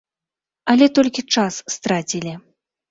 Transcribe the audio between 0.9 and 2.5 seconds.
толькі час страцілі.